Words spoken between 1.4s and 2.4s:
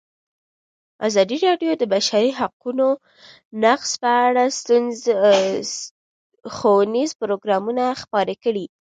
راډیو د د بشري